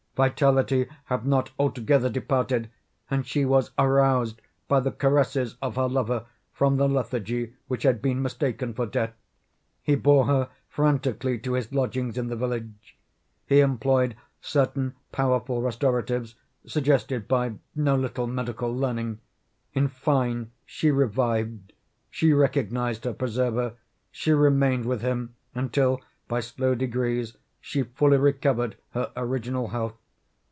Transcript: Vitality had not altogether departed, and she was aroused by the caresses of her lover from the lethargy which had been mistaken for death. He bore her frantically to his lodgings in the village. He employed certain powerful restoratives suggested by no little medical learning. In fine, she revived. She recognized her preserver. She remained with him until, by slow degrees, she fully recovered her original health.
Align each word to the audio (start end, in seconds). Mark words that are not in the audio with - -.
Vitality 0.13 0.87
had 1.05 1.25
not 1.25 1.51
altogether 1.57 2.09
departed, 2.09 2.69
and 3.09 3.25
she 3.25 3.45
was 3.45 3.71
aroused 3.79 4.41
by 4.67 4.79
the 4.81 4.91
caresses 4.91 5.55
of 5.61 5.77
her 5.77 5.87
lover 5.87 6.25
from 6.51 6.75
the 6.75 6.87
lethargy 6.89 7.53
which 7.69 7.83
had 7.83 8.01
been 8.01 8.21
mistaken 8.21 8.73
for 8.73 8.85
death. 8.85 9.13
He 9.81 9.95
bore 9.95 10.25
her 10.27 10.49
frantically 10.67 11.39
to 11.39 11.53
his 11.53 11.71
lodgings 11.73 12.17
in 12.17 12.27
the 12.27 12.35
village. 12.35 12.97
He 13.47 13.61
employed 13.61 14.17
certain 14.41 14.95
powerful 15.13 15.61
restoratives 15.61 16.35
suggested 16.65 17.25
by 17.29 17.53
no 17.73 17.95
little 17.95 18.27
medical 18.27 18.71
learning. 18.71 19.19
In 19.73 19.87
fine, 19.87 20.51
she 20.65 20.91
revived. 20.91 21.71
She 22.09 22.33
recognized 22.33 23.05
her 23.05 23.13
preserver. 23.13 23.75
She 24.11 24.33
remained 24.33 24.85
with 24.85 25.01
him 25.01 25.35
until, 25.55 26.01
by 26.27 26.41
slow 26.41 26.75
degrees, 26.75 27.37
she 27.61 27.83
fully 27.83 28.17
recovered 28.17 28.75
her 28.91 29.11
original 29.15 29.69
health. 29.69 29.95